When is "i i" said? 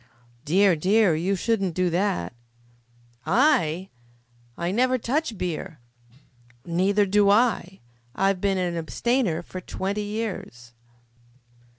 3.23-4.71